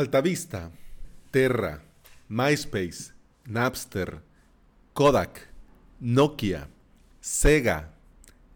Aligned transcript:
Altavista, 0.00 0.72
Terra, 1.30 1.82
MySpace, 2.30 3.12
Napster, 3.44 4.22
Kodak, 4.94 5.52
Nokia, 6.00 6.68
Sega, 7.20 7.92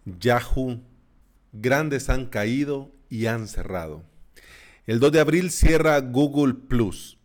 Yahoo, 0.07 0.81
grandes 1.53 2.09
han 2.09 2.25
caído 2.25 2.91
y 3.11 3.27
han 3.27 3.47
cerrado. 3.47 4.03
El 4.87 5.01
2 5.01 5.13
de 5.13 5.21
abril 5.21 5.51
cierra 5.51 6.01
Google 6.01 6.55
Plus. 6.55 7.19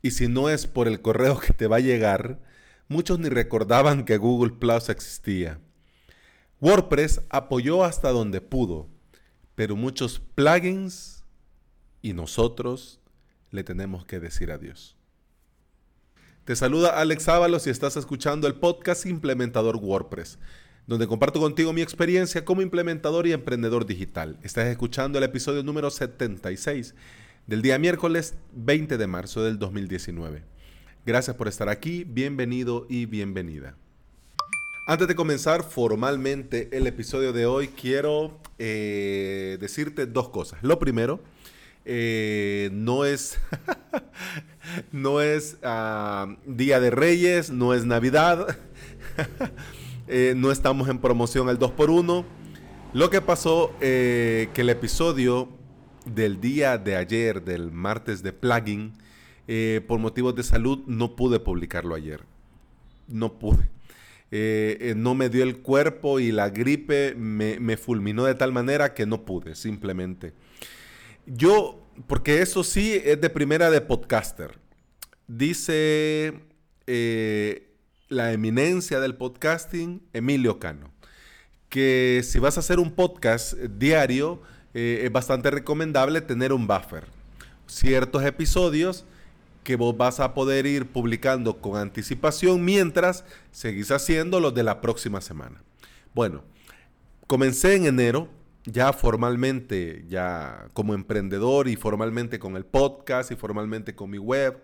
Y 0.00 0.12
si 0.12 0.28
no 0.28 0.48
es 0.48 0.68
por 0.68 0.86
el 0.86 1.02
correo 1.02 1.40
que 1.40 1.52
te 1.52 1.66
va 1.66 1.78
a 1.78 1.80
llegar, 1.80 2.38
muchos 2.86 3.18
ni 3.18 3.30
recordaban 3.30 4.04
que 4.04 4.16
Google 4.16 4.52
Plus 4.52 4.88
existía. 4.88 5.58
WordPress 6.60 7.20
apoyó 7.30 7.82
hasta 7.82 8.10
donde 8.10 8.40
pudo, 8.40 8.86
pero 9.56 9.74
muchos 9.74 10.20
plugins 10.20 11.24
y 12.00 12.12
nosotros 12.12 13.00
le 13.54 13.64
tenemos 13.64 14.04
que 14.04 14.20
decir 14.20 14.50
adiós. 14.50 14.96
Te 16.44 16.56
saluda 16.56 17.00
Alex 17.00 17.28
Ábalos 17.28 17.66
y 17.66 17.70
estás 17.70 17.96
escuchando 17.96 18.46
el 18.46 18.56
podcast 18.56 19.06
Implementador 19.06 19.76
WordPress, 19.76 20.38
donde 20.86 21.06
comparto 21.06 21.40
contigo 21.40 21.72
mi 21.72 21.80
experiencia 21.80 22.44
como 22.44 22.60
implementador 22.60 23.26
y 23.26 23.32
emprendedor 23.32 23.86
digital. 23.86 24.38
Estás 24.42 24.66
escuchando 24.66 25.18
el 25.18 25.24
episodio 25.24 25.62
número 25.62 25.88
76 25.88 26.94
del 27.46 27.62
día 27.62 27.78
miércoles 27.78 28.34
20 28.52 28.98
de 28.98 29.06
marzo 29.06 29.42
del 29.44 29.58
2019. 29.58 30.42
Gracias 31.06 31.36
por 31.36 31.48
estar 31.48 31.68
aquí, 31.68 32.04
bienvenido 32.04 32.86
y 32.90 33.06
bienvenida. 33.06 33.76
Antes 34.86 35.08
de 35.08 35.14
comenzar 35.14 35.62
formalmente 35.62 36.68
el 36.72 36.86
episodio 36.86 37.32
de 37.32 37.46
hoy, 37.46 37.68
quiero 37.68 38.38
eh, 38.58 39.56
decirte 39.60 40.06
dos 40.06 40.28
cosas. 40.28 40.62
Lo 40.62 40.78
primero, 40.78 41.20
eh, 41.84 42.70
no 42.72 43.04
es, 43.04 43.38
no 44.92 45.20
es 45.20 45.58
ah, 45.62 46.36
Día 46.46 46.80
de 46.80 46.90
Reyes, 46.90 47.50
no 47.50 47.74
es 47.74 47.84
Navidad, 47.84 48.56
eh, 50.08 50.34
no 50.36 50.50
estamos 50.50 50.88
en 50.88 50.98
promoción 50.98 51.48
al 51.48 51.58
2x1. 51.58 52.24
Lo 52.94 53.10
que 53.10 53.20
pasó, 53.20 53.72
eh, 53.80 54.48
que 54.54 54.62
el 54.62 54.70
episodio 54.70 55.48
del 56.06 56.40
día 56.40 56.78
de 56.78 56.96
ayer, 56.96 57.44
del 57.44 57.72
martes 57.72 58.22
de 58.22 58.32
plugin, 58.32 58.92
por 59.86 59.98
motivos 59.98 60.34
de 60.34 60.42
salud, 60.42 60.84
no 60.86 61.16
pude 61.16 61.38
publicarlo 61.38 61.94
ayer. 61.94 62.20
No 63.08 63.34
pude. 63.34 63.68
no 64.94 65.14
me 65.14 65.28
dio 65.28 65.42
el 65.42 65.58
cuerpo 65.58 66.18
y 66.18 66.32
la 66.32 66.48
gripe 66.48 67.14
me, 67.14 67.60
me 67.60 67.76
fulminó 67.76 68.24
de 68.24 68.36
tal 68.36 68.52
manera 68.52 68.94
que 68.94 69.04
no 69.04 69.24
pude, 69.26 69.54
simplemente. 69.54 70.32
Yo, 71.26 71.86
porque 72.06 72.42
eso 72.42 72.64
sí 72.64 73.00
es 73.02 73.20
de 73.20 73.30
primera 73.30 73.70
de 73.70 73.80
podcaster. 73.80 74.58
Dice 75.26 76.34
eh, 76.86 77.74
la 78.08 78.32
eminencia 78.32 79.00
del 79.00 79.16
podcasting, 79.16 80.02
Emilio 80.12 80.58
Cano, 80.58 80.90
que 81.70 82.22
si 82.24 82.38
vas 82.38 82.56
a 82.56 82.60
hacer 82.60 82.78
un 82.78 82.92
podcast 82.92 83.54
diario, 83.54 84.42
eh, 84.74 85.02
es 85.04 85.12
bastante 85.12 85.50
recomendable 85.50 86.20
tener 86.20 86.52
un 86.52 86.66
buffer. 86.66 87.04
Ciertos 87.66 88.22
episodios 88.24 89.06
que 89.62 89.76
vos 89.76 89.96
vas 89.96 90.20
a 90.20 90.34
poder 90.34 90.66
ir 90.66 90.86
publicando 90.86 91.62
con 91.62 91.80
anticipación 91.80 92.62
mientras 92.62 93.24
seguís 93.50 93.90
haciendo 93.90 94.40
los 94.40 94.54
de 94.54 94.62
la 94.62 94.82
próxima 94.82 95.22
semana. 95.22 95.62
Bueno, 96.14 96.44
comencé 97.26 97.76
en 97.76 97.86
enero, 97.86 98.28
ya 98.64 98.92
formalmente, 98.92 100.04
ya 100.08 100.68
como 100.72 100.94
emprendedor 100.94 101.68
y 101.68 101.76
formalmente 101.76 102.38
con 102.38 102.56
el 102.56 102.64
podcast 102.64 103.30
y 103.30 103.36
formalmente 103.36 103.94
con 103.94 104.10
mi 104.10 104.18
web. 104.18 104.62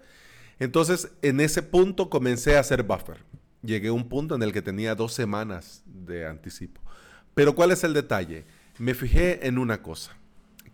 Entonces, 0.59 1.11
en 1.23 1.41
ese 1.41 1.63
punto 1.63 2.11
comencé 2.11 2.57
a 2.57 2.61
hacer 2.61 2.83
buffer. 2.83 3.19
Llegué 3.63 3.89
a 3.89 3.93
un 3.93 4.09
punto 4.09 4.35
en 4.35 4.43
el 4.43 4.53
que 4.53 4.63
tenía 4.63 4.95
dos 4.95 5.13
semanas 5.13 5.83
de 5.87 6.27
anticipo. 6.27 6.81
Pero 7.35 7.55
¿cuál 7.55 7.73
es 7.73 7.85
el 7.85 7.95
detalle? 7.95 8.45
Me 8.79 8.95
fijé 8.95 9.47
en 9.47 9.59
una 9.59 9.83
cosa, 9.83 10.17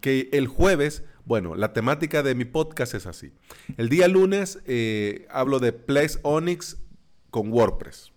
que 0.01 0.29
el 0.33 0.47
jueves, 0.47 1.03
bueno, 1.25 1.57
la 1.57 1.73
temática 1.73 2.23
de 2.23 2.37
mi 2.37 2.45
podcast 2.45 2.95
es 2.95 3.07
así. 3.07 3.33
El 3.77 3.89
día 3.89 4.07
lunes 4.07 4.61
eh, 4.67 5.27
hablo 5.31 5.59
de 5.59 5.73
Plex 5.73 6.21
Onyx 6.23 6.79
con 7.31 7.53
WordPress. 7.53 8.13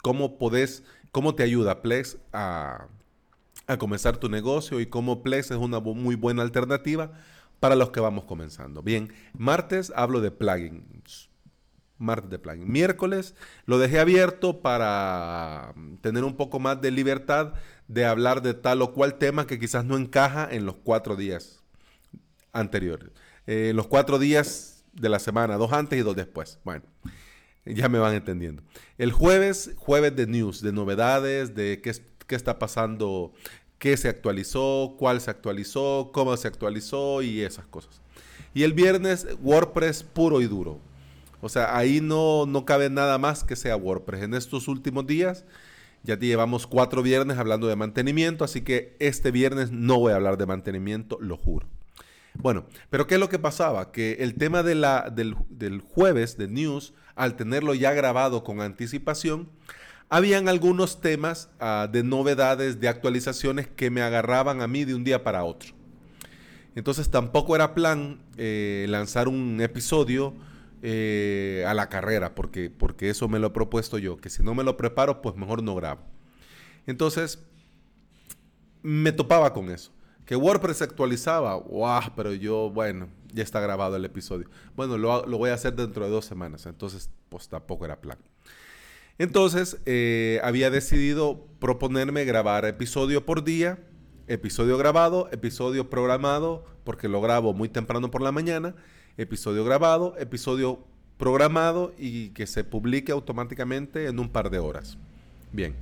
¿Cómo 0.00 0.38
podés, 0.38 0.84
cómo 1.12 1.34
te 1.34 1.42
ayuda 1.42 1.82
Plex 1.82 2.16
a 2.32 2.88
a 3.68 3.76
comenzar 3.76 4.16
tu 4.16 4.28
negocio 4.28 4.80
y 4.80 4.86
cómo 4.86 5.22
Plex 5.22 5.50
es 5.52 5.58
una 5.58 5.78
muy 5.78 6.16
buena 6.16 6.42
alternativa 6.42 7.12
para 7.60 7.76
los 7.76 7.90
que 7.90 8.00
vamos 8.00 8.24
comenzando. 8.24 8.82
Bien, 8.82 9.12
martes 9.34 9.92
hablo 9.94 10.20
de 10.20 10.30
plugins. 10.30 11.28
Martes 11.98 12.30
de 12.30 12.38
plugins. 12.38 12.66
Miércoles 12.66 13.34
lo 13.66 13.78
dejé 13.78 14.00
abierto 14.00 14.60
para 14.60 15.72
mm, 15.76 15.96
tener 15.96 16.24
un 16.24 16.36
poco 16.36 16.58
más 16.58 16.80
de 16.80 16.90
libertad 16.90 17.52
de 17.88 18.06
hablar 18.06 18.42
de 18.42 18.54
tal 18.54 18.80
o 18.82 18.92
cual 18.92 19.18
tema 19.18 19.46
que 19.46 19.58
quizás 19.58 19.84
no 19.84 19.96
encaja 19.96 20.48
en 20.50 20.64
los 20.64 20.76
cuatro 20.76 21.14
días 21.14 21.62
anteriores. 22.52 23.10
Eh, 23.46 23.72
los 23.74 23.86
cuatro 23.86 24.18
días 24.18 24.84
de 24.94 25.08
la 25.10 25.18
semana, 25.18 25.56
dos 25.56 25.72
antes 25.72 25.98
y 25.98 26.02
dos 26.02 26.16
después. 26.16 26.58
Bueno, 26.64 26.84
ya 27.66 27.88
me 27.90 27.98
van 27.98 28.14
entendiendo. 28.14 28.62
El 28.96 29.12
jueves, 29.12 29.72
jueves 29.76 30.16
de 30.16 30.26
news, 30.26 30.62
de 30.62 30.72
novedades, 30.72 31.54
de 31.54 31.80
qué, 31.82 31.92
qué 32.28 32.36
está 32.36 32.60
pasando 32.60 33.32
qué 33.78 33.96
se 33.96 34.08
actualizó, 34.08 34.94
cuál 34.98 35.20
se 35.20 35.30
actualizó, 35.30 36.10
cómo 36.12 36.36
se 36.36 36.48
actualizó 36.48 37.22
y 37.22 37.42
esas 37.42 37.66
cosas. 37.66 38.00
Y 38.54 38.64
el 38.64 38.72
viernes 38.72 39.26
WordPress 39.42 40.02
puro 40.02 40.40
y 40.40 40.46
duro. 40.46 40.78
O 41.40 41.48
sea, 41.48 41.76
ahí 41.76 42.00
no, 42.00 42.46
no 42.46 42.64
cabe 42.64 42.90
nada 42.90 43.18
más 43.18 43.44
que 43.44 43.54
sea 43.54 43.76
WordPress. 43.76 44.22
En 44.24 44.34
estos 44.34 44.66
últimos 44.66 45.06
días 45.06 45.44
ya 46.02 46.18
te 46.18 46.26
llevamos 46.26 46.66
cuatro 46.66 47.02
viernes 47.02 47.38
hablando 47.38 47.68
de 47.68 47.76
mantenimiento, 47.76 48.44
así 48.44 48.62
que 48.62 48.96
este 48.98 49.30
viernes 49.30 49.70
no 49.70 49.98
voy 50.00 50.12
a 50.12 50.16
hablar 50.16 50.38
de 50.38 50.46
mantenimiento, 50.46 51.18
lo 51.20 51.36
juro. 51.36 51.66
Bueno, 52.34 52.66
pero 52.90 53.06
¿qué 53.06 53.14
es 53.14 53.20
lo 53.20 53.28
que 53.28 53.38
pasaba? 53.38 53.90
Que 53.92 54.18
el 54.20 54.34
tema 54.34 54.62
de 54.62 54.74
la, 54.74 55.10
del, 55.10 55.36
del 55.48 55.80
jueves 55.80 56.36
de 56.36 56.48
news, 56.48 56.94
al 57.14 57.36
tenerlo 57.36 57.74
ya 57.74 57.92
grabado 57.92 58.44
con 58.44 58.60
anticipación, 58.60 59.48
habían 60.08 60.48
algunos 60.48 61.00
temas 61.00 61.50
ah, 61.60 61.88
de 61.90 62.02
novedades, 62.02 62.80
de 62.80 62.88
actualizaciones 62.88 63.66
que 63.68 63.90
me 63.90 64.02
agarraban 64.02 64.62
a 64.62 64.66
mí 64.66 64.84
de 64.84 64.94
un 64.94 65.04
día 65.04 65.22
para 65.22 65.44
otro. 65.44 65.74
Entonces 66.74 67.10
tampoco 67.10 67.56
era 67.56 67.74
plan 67.74 68.20
eh, 68.36 68.86
lanzar 68.88 69.28
un 69.28 69.60
episodio 69.60 70.34
eh, 70.82 71.64
a 71.66 71.74
la 71.74 71.88
carrera, 71.88 72.34
porque, 72.34 72.70
porque 72.70 73.10
eso 73.10 73.28
me 73.28 73.38
lo 73.38 73.48
he 73.48 73.50
propuesto 73.50 73.98
yo, 73.98 74.16
que 74.16 74.30
si 74.30 74.42
no 74.42 74.54
me 74.54 74.62
lo 74.62 74.76
preparo, 74.76 75.20
pues 75.20 75.34
mejor 75.34 75.62
no 75.62 75.74
grabo. 75.74 76.02
Entonces, 76.86 77.44
me 78.82 79.10
topaba 79.12 79.52
con 79.52 79.70
eso. 79.70 79.92
Que 80.24 80.36
WordPress 80.36 80.82
actualizaba, 80.82 81.56
wow, 81.56 82.00
pero 82.14 82.32
yo, 82.32 82.70
bueno, 82.70 83.08
ya 83.32 83.42
está 83.42 83.60
grabado 83.60 83.96
el 83.96 84.04
episodio. 84.04 84.48
Bueno, 84.76 84.96
lo, 84.98 85.26
lo 85.26 85.38
voy 85.38 85.50
a 85.50 85.54
hacer 85.54 85.74
dentro 85.74 86.04
de 86.04 86.10
dos 86.10 86.26
semanas, 86.26 86.64
entonces, 86.66 87.10
pues 87.28 87.48
tampoco 87.48 87.84
era 87.84 88.00
plan. 88.00 88.18
Entonces, 89.18 89.78
eh, 89.84 90.40
había 90.44 90.70
decidido 90.70 91.44
proponerme 91.58 92.24
grabar 92.24 92.64
episodio 92.64 93.26
por 93.26 93.42
día, 93.42 93.80
episodio 94.28 94.78
grabado, 94.78 95.28
episodio 95.32 95.90
programado, 95.90 96.64
porque 96.84 97.08
lo 97.08 97.20
grabo 97.20 97.52
muy 97.52 97.68
temprano 97.68 98.12
por 98.12 98.22
la 98.22 98.30
mañana, 98.30 98.76
episodio 99.16 99.64
grabado, 99.64 100.14
episodio 100.18 100.84
programado 101.16 101.92
y 101.98 102.28
que 102.28 102.46
se 102.46 102.62
publique 102.62 103.10
automáticamente 103.10 104.06
en 104.06 104.20
un 104.20 104.28
par 104.28 104.50
de 104.50 104.60
horas. 104.60 104.96
Bien. 105.52 105.74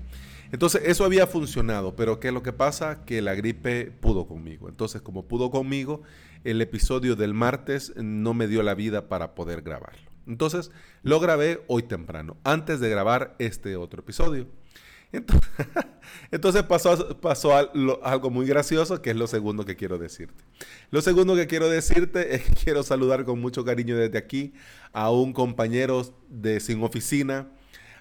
Entonces, 0.51 0.81
eso 0.87 1.05
había 1.05 1.27
funcionado, 1.27 1.95
pero 1.95 2.21
¿qué 2.21 2.29
es 2.29 2.35
lo 2.35 2.43
que 2.43 2.55
pasa? 2.55 3.05
Que 3.05 3.21
la 3.21 3.35
gripe 3.35 3.93
pudo 4.01 4.27
conmigo. 4.27 4.71
Entonces, 4.71 5.03
como 5.03 5.27
pudo 5.27 5.51
conmigo, 5.51 6.03
el 6.45 6.63
episodio 6.63 7.17
del 7.17 7.35
martes 7.35 7.93
no 7.97 8.33
me 8.33 8.47
dio 8.47 8.63
la 8.63 8.75
vida 8.75 9.09
para 9.09 9.35
poder 9.35 9.61
grabarlo. 9.61 10.16
Entonces 10.27 10.71
lo 11.03 11.21
grabé 11.21 11.63
hoy 11.67 11.83
temprano, 11.83 12.37
antes 12.45 12.81
de 12.81 12.91
grabar 12.91 13.37
este 13.39 13.77
otro 13.77 14.01
episodio. 14.01 14.47
Entonces, 16.31 16.63
pasó, 16.65 17.55
algo 18.03 18.31
muy 18.31 18.47
gracioso, 18.47 19.03
que 19.03 19.11
es 19.11 19.17
lo 19.17 19.27
segundo 19.27 19.65
que 19.65 19.77
quiero 19.77 19.99
decirte. 19.99 20.45
Lo 20.91 21.01
segundo 21.01 21.35
que 21.37 21.47
quiero 21.47 21.69
decirte 21.69 22.35
es 22.35 22.43
que 22.43 22.55
quiero 22.55 22.83
saludar 22.83 23.25
con 23.25 23.41
mucho 23.41 23.65
cariño 23.65 23.97
desde 23.97 24.19
aquí 24.19 24.53
a 24.93 25.11
un 25.11 25.33
compañero 25.33 26.03
de 26.29 26.61
Sin 26.61 26.83
Oficina, 26.83 27.49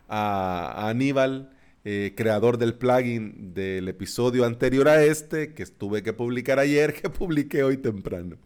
a, 0.08 0.90
Aníbal, 0.90 1.52
eh, 1.84 2.14
creador 2.18 2.58
del 2.58 2.74
plugin 2.74 3.54
del 3.54 3.88
episodio 3.88 4.46
anterior 4.46 4.88
a 4.88 5.04
este, 5.04 5.54
que 5.54 5.66
tuve 5.68 6.02
que 6.02 6.14
publicar 6.14 6.60
ayer, 6.60 6.94
que 7.02 7.10
publiqué 7.10 7.64
hoy 7.64 7.78
temprano. 7.78 8.38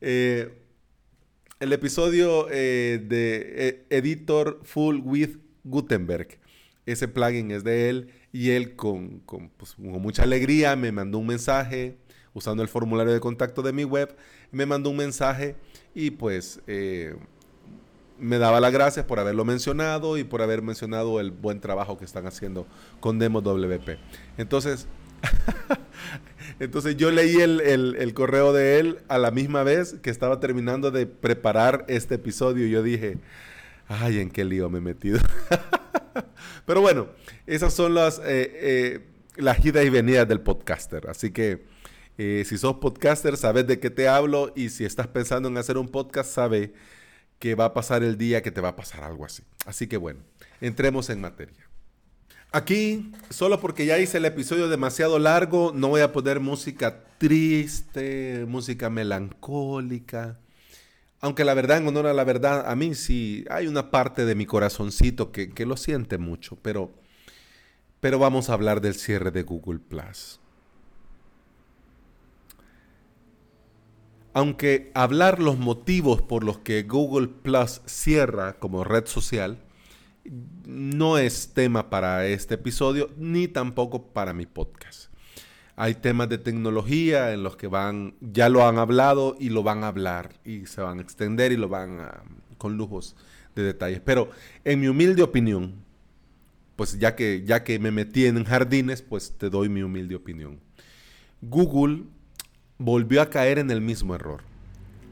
Eh, 0.00 0.63
el 1.60 1.72
episodio 1.72 2.48
eh, 2.50 3.02
de 3.06 3.54
eh, 3.68 3.86
Editor 3.90 4.60
Full 4.64 5.00
with 5.04 5.38
Gutenberg. 5.64 6.38
Ese 6.86 7.08
plugin 7.08 7.50
es 7.50 7.64
de 7.64 7.88
él 7.88 8.10
y 8.32 8.50
él 8.50 8.76
con, 8.76 9.22
pues, 9.56 9.74
con, 9.74 10.02
mucha 10.02 10.24
alegría 10.24 10.76
me 10.76 10.92
mandó 10.92 11.18
un 11.18 11.26
mensaje, 11.26 11.96
usando 12.34 12.62
el 12.62 12.68
formulario 12.68 13.12
de 13.12 13.20
contacto 13.20 13.62
de 13.62 13.72
mi 13.72 13.84
web, 13.84 14.14
me 14.50 14.66
mandó 14.66 14.90
un 14.90 14.96
mensaje 14.96 15.56
y 15.94 16.10
pues 16.10 16.60
eh, 16.66 17.16
me 18.18 18.38
daba 18.38 18.60
las 18.60 18.72
gracias 18.72 19.06
por 19.06 19.18
haberlo 19.18 19.44
mencionado 19.44 20.18
y 20.18 20.24
por 20.24 20.42
haber 20.42 20.60
mencionado 20.60 21.20
el 21.20 21.30
buen 21.30 21.60
trabajo 21.60 21.96
que 21.96 22.04
están 22.04 22.26
haciendo 22.26 22.66
con 23.00 23.18
Demo 23.18 23.40
WP. 23.40 23.98
Entonces, 24.36 24.86
entonces 26.60 26.96
yo 26.96 27.10
leí 27.10 27.36
el, 27.36 27.60
el, 27.60 28.14
correo 28.14 28.52
de 28.52 28.78
él 28.78 28.98
a 29.08 29.18
la 29.18 29.30
misma 29.30 29.62
vez 29.62 29.94
que 30.02 30.10
estaba 30.10 30.40
terminando 30.40 30.90
de 30.90 31.06
preparar 31.06 31.84
este 31.88 32.16
episodio 32.16 32.66
yo 32.66 32.82
dije, 32.82 33.18
ay, 33.88 34.20
en 34.20 34.30
qué 34.30 34.44
lío 34.44 34.70
me 34.70 34.78
he 34.78 34.82
metido. 34.82 35.18
Pero 36.66 36.80
bueno, 36.80 37.08
esas 37.46 37.74
son 37.74 37.94
las, 37.94 38.18
eh, 38.18 38.22
eh, 38.26 39.00
las 39.36 39.64
idas 39.64 39.84
y 39.84 39.90
venidas 39.90 40.28
del 40.28 40.40
podcaster. 40.40 41.08
Así 41.08 41.30
que 41.30 41.64
eh, 42.16 42.44
si 42.46 42.58
sos 42.58 42.76
podcaster, 42.76 43.36
sabes 43.36 43.66
de 43.66 43.80
qué 43.80 43.90
te 43.90 44.08
hablo 44.08 44.52
y 44.54 44.70
si 44.70 44.84
estás 44.84 45.08
pensando 45.08 45.48
en 45.48 45.58
hacer 45.58 45.76
un 45.76 45.88
podcast, 45.88 46.30
sabe 46.30 46.72
que 47.38 47.54
va 47.54 47.66
a 47.66 47.74
pasar 47.74 48.02
el 48.02 48.16
día 48.16 48.42
que 48.42 48.50
te 48.50 48.60
va 48.60 48.70
a 48.70 48.76
pasar 48.76 49.04
algo 49.04 49.24
así. 49.24 49.42
Así 49.66 49.86
que 49.86 49.96
bueno, 49.96 50.20
entremos 50.60 51.10
en 51.10 51.20
materia. 51.20 51.68
Aquí, 52.54 53.10
solo 53.30 53.58
porque 53.58 53.84
ya 53.84 53.98
hice 53.98 54.18
el 54.18 54.26
episodio 54.26 54.68
demasiado 54.68 55.18
largo, 55.18 55.72
no 55.74 55.88
voy 55.88 56.02
a 56.02 56.12
poner 56.12 56.38
música 56.38 57.02
triste, 57.18 58.44
música 58.46 58.90
melancólica. 58.90 60.38
Aunque 61.20 61.44
la 61.44 61.54
verdad, 61.54 61.78
en 61.78 61.88
honor 61.88 62.06
a 62.06 62.14
la 62.14 62.22
verdad, 62.22 62.70
a 62.70 62.76
mí 62.76 62.94
sí 62.94 63.44
hay 63.50 63.66
una 63.66 63.90
parte 63.90 64.24
de 64.24 64.36
mi 64.36 64.46
corazoncito 64.46 65.32
que, 65.32 65.50
que 65.50 65.66
lo 65.66 65.76
siente 65.76 66.16
mucho, 66.16 66.56
pero, 66.62 66.92
pero 67.98 68.20
vamos 68.20 68.48
a 68.48 68.52
hablar 68.52 68.80
del 68.80 68.94
cierre 68.94 69.32
de 69.32 69.42
Google 69.42 69.80
Plus. 69.80 70.38
Aunque 74.32 74.92
hablar 74.94 75.40
los 75.40 75.58
motivos 75.58 76.22
por 76.22 76.44
los 76.44 76.58
que 76.58 76.84
Google 76.84 77.26
Plus 77.26 77.80
cierra 77.86 78.60
como 78.60 78.84
red 78.84 79.06
social 79.06 79.58
no 80.66 81.18
es 81.18 81.52
tema 81.52 81.90
para 81.90 82.26
este 82.26 82.54
episodio 82.54 83.10
ni 83.16 83.48
tampoco 83.48 84.08
para 84.08 84.32
mi 84.32 84.46
podcast. 84.46 85.10
Hay 85.76 85.94
temas 85.94 86.28
de 86.28 86.38
tecnología 86.38 87.32
en 87.32 87.42
los 87.42 87.56
que 87.56 87.66
van, 87.66 88.14
ya 88.20 88.48
lo 88.48 88.66
han 88.66 88.78
hablado 88.78 89.36
y 89.40 89.50
lo 89.50 89.62
van 89.62 89.82
a 89.82 89.88
hablar 89.88 90.34
y 90.44 90.66
se 90.66 90.80
van 90.80 90.98
a 90.98 91.02
extender 91.02 91.52
y 91.52 91.56
lo 91.56 91.68
van 91.68 92.00
a, 92.00 92.22
con 92.58 92.76
lujos 92.76 93.16
de 93.56 93.64
detalles. 93.64 94.00
Pero 94.04 94.30
en 94.64 94.80
mi 94.80 94.86
humilde 94.86 95.22
opinión, 95.22 95.74
pues 96.76 96.98
ya 96.98 97.16
que, 97.16 97.42
ya 97.44 97.64
que 97.64 97.78
me 97.78 97.90
metí 97.90 98.26
en 98.26 98.44
jardines, 98.44 99.02
pues 99.02 99.36
te 99.36 99.50
doy 99.50 99.68
mi 99.68 99.82
humilde 99.82 100.14
opinión. 100.14 100.60
Google 101.42 102.04
volvió 102.78 103.20
a 103.20 103.30
caer 103.30 103.58
en 103.58 103.70
el 103.70 103.80
mismo 103.80 104.14
error. 104.14 104.42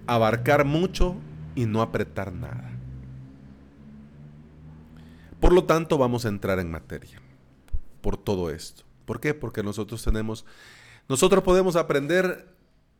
Abarcar 0.06 0.64
mucho 0.64 1.16
y 1.54 1.66
no 1.66 1.82
apretar 1.82 2.32
nada. 2.32 2.71
Por 5.42 5.52
lo 5.52 5.64
tanto, 5.64 5.98
vamos 5.98 6.24
a 6.24 6.28
entrar 6.28 6.60
en 6.60 6.70
materia 6.70 7.20
por 8.00 8.16
todo 8.16 8.48
esto. 8.48 8.84
¿Por 9.04 9.18
qué? 9.18 9.34
Porque 9.34 9.64
nosotros 9.64 10.04
tenemos, 10.04 10.46
nosotros 11.08 11.42
podemos 11.42 11.74
aprender 11.74 12.54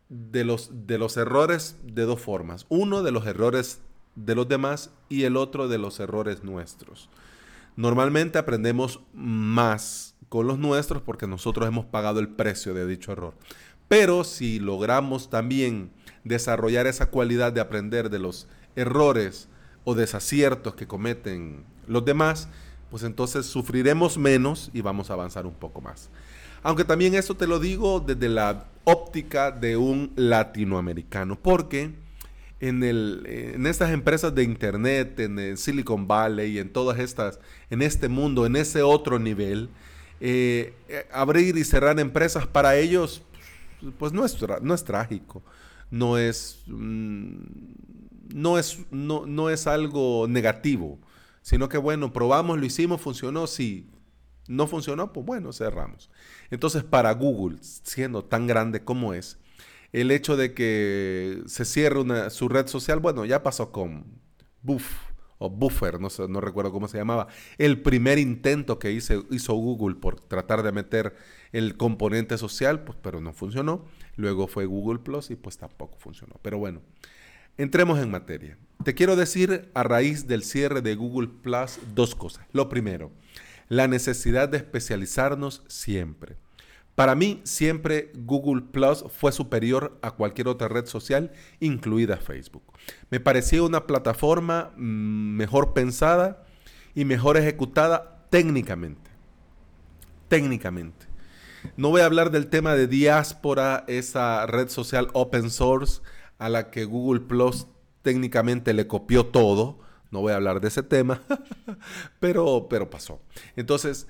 de 0.09 0.45
los, 0.45 0.69
de 0.73 0.99
los 0.99 1.17
errores 1.17 1.77
de 1.85 2.03
dos 2.03 2.21
formas. 2.21 2.67
Uno 2.69 3.05
de 3.05 3.13
los 3.13 3.29
errores 3.29 3.81
de 4.17 4.35
los 4.35 4.49
demás 4.49 4.91
y 5.09 5.23
el 5.23 5.37
otro 5.37 5.69
de 5.69 5.79
los 5.79 6.01
errores 6.01 6.43
nuestros. 6.43 7.09
Normalmente 7.77 8.39
aprendemos 8.39 8.99
más 9.15 10.17
con 10.29 10.49
los 10.49 10.59
nuestros 10.59 11.01
porque 11.01 11.29
nosotros 11.29 11.69
hemos 11.69 11.85
pagado 11.85 12.19
el 12.19 12.29
precio 12.29 12.75
de 12.75 12.89
dicho 12.89 13.13
error. 13.13 13.35
Pero 13.87 14.25
si 14.25 14.59
logramos 14.59 15.31
también 15.31 15.93
desarrollar 16.25 16.89
esa 16.89 17.07
cualidad 17.07 17.53
de 17.53 17.61
aprender 17.61 18.11
de 18.11 18.19
los 18.19 18.49
errores 18.75 19.49
o 19.85 19.95
desaciertos 19.95 20.75
que 20.75 20.89
cometen 20.89 21.71
los 21.87 22.05
demás, 22.05 22.49
pues 22.91 23.03
entonces 23.03 23.47
sufriremos 23.47 24.19
menos 24.19 24.71
y 24.73 24.81
vamos 24.81 25.11
a 25.11 25.15
avanzar 25.15 25.47
un 25.47 25.55
poco 25.55 25.81
más. 25.81 26.11
Aunque 26.63 26.85
también 26.85 27.15
eso 27.15 27.35
te 27.35 27.47
lo 27.47 27.59
digo 27.59 28.01
desde 28.01 28.29
la 28.29 28.67
óptica 28.85 29.51
de 29.51 29.77
un 29.77 30.13
latinoamericano, 30.17 31.39
porque 31.41 31.91
en, 32.61 32.85
el, 32.85 33.25
en 33.27 33.67
estas 33.67 33.91
empresas 33.91 34.35
de 34.35 34.45
internet, 34.45 35.19
en 35.19 35.57
Silicon 35.57 36.07
Valley 36.07 36.59
en 36.59 36.73
todas 36.73 36.99
estas, 36.99 37.41
en 37.71 37.83
este 37.83 38.09
mundo, 38.09 38.47
en 38.47 38.57
ese 38.57 38.83
otro 38.83 39.19
nivel, 39.19 39.71
eh, 40.21 40.75
abrir 41.13 41.57
y 41.57 41.65
cerrar 41.65 41.99
empresas 41.99 42.47
para 42.47 42.77
ellos 42.77 43.23
pues 43.99 44.13
no 44.13 44.25
es, 44.25 44.37
no 44.63 44.75
es 44.75 44.85
trágico, 44.85 45.43
no 45.91 46.19
es, 46.19 46.63
mm, 46.67 47.35
no, 48.35 48.59
es, 48.59 48.79
no, 48.91 49.27
no 49.27 49.51
es 49.51 49.67
algo 49.67 50.27
negativo, 50.29 50.99
sino 51.43 51.69
que 51.69 51.79
bueno, 51.79 52.13
probamos, 52.13 52.59
lo 52.59 52.65
hicimos, 52.65 53.01
funcionó, 53.01 53.47
si 53.47 53.91
no 54.49 54.67
funcionó, 54.67 55.13
pues 55.13 55.27
bueno, 55.27 55.53
cerramos. 55.53 56.11
Entonces 56.51 56.85
para 56.85 57.13
Google, 57.13 57.59
siendo 57.61 58.25
tan 58.25 58.47
grande 58.47 58.85
como 58.85 59.15
es, 59.15 59.39
el 59.93 60.11
hecho 60.11 60.37
de 60.37 60.55
que 60.55 61.43
se 61.47 61.65
cierre 61.65 62.01
una, 62.01 62.31
su 62.31 62.49
red 62.49 62.67
social, 62.67 62.99
bueno, 62.99 63.25
ya 63.25 63.43
pasó 63.43 63.71
con 63.73 64.07
Buff 64.63 65.13
o 65.39 65.51
Buffer, 65.51 66.01
no, 66.01 66.09
no 66.29 66.41
recuerdo 66.41 66.71
cómo 66.71 66.87
se 66.87 66.99
llamaba, 66.99 67.27
el 67.59 67.83
primer 67.83 68.19
intento 68.19 68.79
que 68.79 68.93
hizo, 68.93 69.27
hizo 69.31 69.55
Google 69.55 69.97
por 69.97 70.21
tratar 70.21 70.63
de 70.63 70.71
meter 70.71 71.17
el 71.51 71.77
componente 71.77 72.39
social, 72.39 72.85
pues, 72.85 72.97
pero 73.03 73.21
no 73.21 73.33
funcionó. 73.33 73.85
Luego 74.15 74.47
fue 74.47 74.67
Google 74.67 75.01
Plus 75.01 75.31
y 75.31 75.37
pues 75.37 75.59
tampoco 75.59 75.99
funcionó. 75.99 76.37
Pero 76.43 76.59
bueno, 76.59 76.81
entremos 77.57 77.99
en 77.99 78.11
materia. 78.13 78.57
Te 78.85 78.95
quiero 78.95 79.15
decir 79.15 79.71
a 79.75 79.85
raíz 79.85 80.27
del 80.27 80.43
cierre 80.43 80.83
de 80.83 80.97
Google 80.97 81.29
Plus 81.29 81.79
dos 81.95 82.17
cosas. 82.17 82.45
Lo 82.53 82.69
primero, 82.69 83.13
la 83.69 83.87
necesidad 83.87 84.49
de 84.49 84.57
especializarnos 84.57 85.63
siempre. 85.69 86.37
Para 86.97 87.15
mí 87.15 87.41
siempre 87.45 88.11
Google 88.15 88.63
Plus 88.63 89.05
fue 89.17 89.31
superior 89.31 89.99
a 90.03 90.11
cualquier 90.11 90.49
otra 90.49 90.67
red 90.67 90.87
social, 90.87 91.33
incluida 91.61 92.17
Facebook. 92.17 92.65
Me 93.09 93.21
parecía 93.21 93.63
una 93.63 93.87
plataforma 93.87 94.73
mm, 94.77 95.37
mejor 95.37 95.75
pensada 95.75 96.45
y 96.95 97.05
mejor 97.05 97.37
ejecutada 97.37 98.27
técnicamente. 98.31 99.11
Técnicamente. 100.29 101.07
No 101.77 101.91
voy 101.91 102.01
a 102.01 102.07
hablar 102.07 102.33
del 102.33 102.49
tema 102.49 102.75
de 102.75 102.89
diáspora, 102.89 103.85
esa 103.87 104.45
red 104.47 104.69
social 104.69 105.09
open 105.13 105.51
source 105.51 106.03
a 106.39 106.49
la 106.49 106.71
que 106.71 106.85
Google 106.85 107.21
Plus 107.21 107.69
técnicamente 108.03 108.75
le 108.75 108.87
copió 108.87 109.27
todo. 109.27 109.79
No 110.11 110.21
voy 110.21 110.33
a 110.33 110.37
hablar 110.37 110.61
de 110.61 110.69
ese 110.69 110.83
tema, 110.83 111.23
pero, 112.21 112.67
pero 112.69 112.91
pasó. 112.91 113.21
Entonces, 113.57 114.07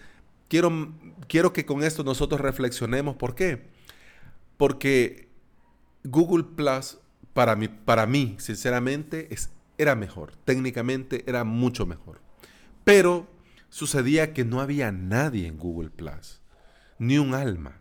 quiero, 0.48 0.92
quiero 1.28 1.52
que 1.52 1.64
con 1.64 1.84
esto 1.84 2.02
nosotros 2.02 2.40
reflexionemos. 2.40 3.16
¿Por 3.16 3.34
qué? 3.34 3.68
Porque 4.56 5.28
Google 6.04 6.44
Plus, 6.56 6.98
para 7.32 7.54
mí, 7.54 7.68
para 7.68 8.06
mí 8.06 8.36
sinceramente, 8.38 9.32
es, 9.32 9.50
era 9.78 9.94
mejor. 9.94 10.34
Técnicamente 10.44 11.24
era 11.28 11.44
mucho 11.44 11.86
mejor. 11.86 12.20
Pero 12.84 13.28
sucedía 13.68 14.32
que 14.32 14.44
no 14.44 14.60
había 14.60 14.90
nadie 14.90 15.46
en 15.46 15.56
Google 15.56 15.90
Plus 15.90 16.42
ni 17.02 17.18
un 17.18 17.34
alma. 17.34 17.80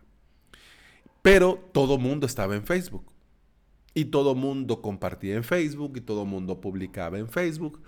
Pero 1.22 1.70
todo 1.72 1.96
mundo 1.96 2.26
estaba 2.26 2.56
en 2.56 2.64
Facebook. 2.64 3.11
Y 3.94 4.06
todo 4.06 4.34
mundo 4.34 4.80
compartía 4.80 5.36
en 5.36 5.44
Facebook 5.44 5.92
y 5.96 6.00
todo 6.00 6.24
mundo 6.24 6.60
publicaba 6.60 7.18
en 7.18 7.28
Facebook. 7.28 7.80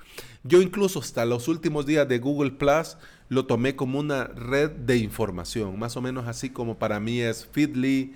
Yo 0.42 0.60
incluso 0.60 0.98
hasta 0.98 1.24
los 1.24 1.48
últimos 1.48 1.86
días 1.86 2.06
de 2.06 2.18
Google 2.18 2.52
Plus 2.52 2.98
lo 3.28 3.46
tomé 3.46 3.74
como 3.74 3.98
una 3.98 4.24
red 4.24 4.70
de 4.70 4.98
información, 4.98 5.78
más 5.78 5.96
o 5.96 6.02
menos 6.02 6.26
así 6.26 6.50
como 6.50 6.78
para 6.78 7.00
mí 7.00 7.20
es 7.20 7.46
Feedly, 7.46 8.14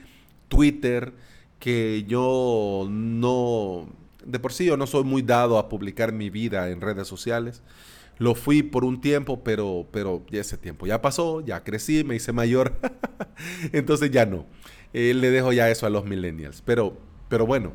Twitter, 0.49 1.15
que 1.59 2.05
yo 2.07 2.87
no, 2.91 3.89
de 4.25 4.39
por 4.39 4.53
sí 4.53 4.67
yo 4.67 4.77
no 4.77 4.87
soy 4.87 5.05
muy 5.05 5.23
dado 5.23 5.59
a 5.59 5.69
publicar 5.69 6.13
mi 6.13 6.31
vida 6.31 6.71
en 6.71 6.81
redes 6.81 7.09
sociales. 7.09 7.63
Lo 8.19 8.35
fui 8.35 8.63
por 8.63 8.85
un 8.85 9.01
tiempo, 9.01 9.45
pero, 9.45 9.87
pero 9.93 10.25
ese 10.33 10.59
tiempo 10.59 10.87
ya 10.87 11.01
pasó, 11.01 11.41
ya 11.41 11.63
crecí, 11.63 12.03
me 12.03 12.17
hice 12.17 12.33
mayor. 12.33 12.75
Entonces 13.73 14.11
ya 14.11 14.27
no. 14.27 14.45
Eh, 14.93 15.15
le 15.15 15.31
dejo 15.31 15.53
ya 15.53 15.71
eso 15.71 15.87
a 15.87 15.91
los 15.91 16.05
millennials. 16.05 16.61
Pero, 16.63 16.99
pero 17.29 17.47
bueno, 17.47 17.73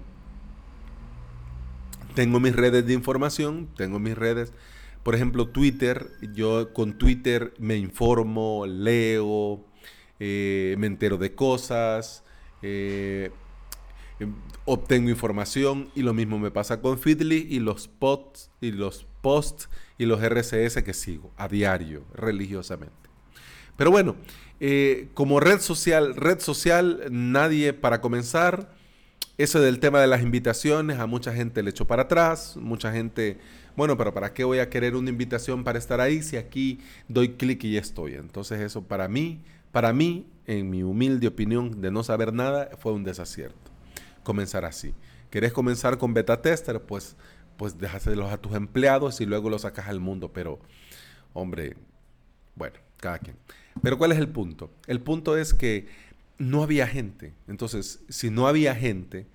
tengo 2.16 2.40
mis 2.40 2.56
redes 2.56 2.86
de 2.86 2.94
información, 2.94 3.70
tengo 3.76 4.00
mis 4.00 4.18
redes. 4.18 4.54
Por 5.04 5.16
ejemplo, 5.16 5.48
Twitter. 5.50 6.12
Yo 6.34 6.74
con 6.74 6.98
Twitter 6.98 7.54
me 7.60 7.78
informo, 7.78 8.66
leo, 8.68 9.66
eh, 10.20 10.76
me 10.78 10.88
entero 10.88 11.18
de 11.18 11.36
cosas. 11.36 12.24
Eh, 12.62 13.32
obtengo 14.66 15.10
información 15.10 15.90
y 15.96 16.04
lo 16.04 16.14
mismo 16.14 16.40
me 16.40 16.52
pasa 16.52 16.82
con 16.82 16.98
Feedly 17.00 17.48
y 17.50 17.60
los 17.60 17.88
posts 17.88 18.52
y 18.62 18.72
los 18.72 19.06
posts 19.22 19.70
y 19.98 20.06
los 20.06 20.22
RCS 20.22 20.84
que 20.84 20.94
sigo 20.94 21.32
a 21.38 21.48
diario, 21.48 22.06
religiosamente. 22.14 23.10
Pero 23.78 23.92
bueno, 23.92 24.16
Eh, 24.66 25.10
como 25.14 25.42
red 25.42 25.60
social, 25.60 26.16
red 26.16 26.40
social, 26.40 27.04
nadie 27.12 27.74
para 27.74 28.00
comenzar. 28.00 28.74
Eso 29.36 29.60
del 29.60 29.80
tema 29.80 30.00
de 30.00 30.06
las 30.06 30.22
invitaciones, 30.22 31.00
a 31.00 31.08
mucha 31.08 31.34
gente 31.34 31.64
le 31.64 31.72
echó 31.72 31.88
para 31.88 32.04
atrás, 32.04 32.56
mucha 32.56 32.92
gente, 32.92 33.40
bueno, 33.76 33.98
pero 33.98 34.14
¿para 34.14 34.32
qué 34.32 34.44
voy 34.44 34.60
a 34.60 34.70
querer 34.70 34.96
una 34.96 35.10
invitación 35.10 35.64
para 35.64 35.80
estar 35.80 36.00
ahí 36.00 36.22
si 36.22 36.38
aquí 36.38 36.80
doy 37.08 37.30
clic 37.30 37.64
y 37.64 37.74
ya 37.74 37.80
estoy? 37.80 38.14
Entonces 38.14 38.62
eso 38.62 38.84
para 38.84 39.08
mí, 39.08 39.42
para 39.72 39.92
mí, 39.92 40.28
en 40.46 40.70
mi 40.70 40.84
humilde 40.84 41.26
opinión 41.26 41.82
de 41.82 41.90
no 41.90 42.04
saber 42.04 42.32
nada, 42.32 42.70
fue 42.78 42.94
un 42.94 43.04
desacierto. 43.04 43.72
Comenzar 44.22 44.66
así. 44.66 44.94
¿Querés 45.32 45.52
comenzar 45.52 45.98
con 45.98 46.14
beta 46.14 46.40
tester? 46.40 46.80
Pues, 46.82 47.16
pues 47.58 47.80
déjaselos 47.80 48.32
a 48.32 48.38
tus 48.38 48.54
empleados 48.54 49.20
y 49.20 49.26
luego 49.26 49.50
los 49.50 49.64
sacas 49.64 49.88
al 49.88 50.00
mundo, 50.00 50.32
pero, 50.32 50.60
hombre, 51.34 51.76
bueno, 52.56 52.76
cada 52.98 53.18
quien. 53.18 53.36
Pero 53.82 53.98
¿cuál 53.98 54.12
es 54.12 54.20
el 54.20 54.28
punto? 54.28 54.70
El 54.86 55.02
punto 55.02 55.38
es 55.38 55.56
que 55.56 55.88
no 56.38 56.64
había 56.64 56.88
gente. 56.88 57.34
Entonces, 57.48 58.04
si 58.10 58.30
no 58.30 58.48
había 58.48 58.76
gente, 58.76 59.28